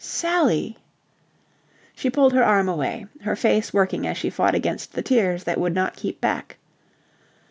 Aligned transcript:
"Sally..." 0.03 0.77
She 1.93 2.09
pulled 2.09 2.33
her 2.33 2.43
arm 2.43 2.67
away, 2.67 3.05
her 3.21 3.35
face 3.35 3.71
working 3.71 4.07
as 4.07 4.17
she 4.17 4.31
fought 4.31 4.55
against 4.55 4.93
the 4.93 5.03
tears 5.03 5.43
that 5.43 5.59
would 5.59 5.75
not 5.75 5.95
keep 5.95 6.19
back. 6.19 6.57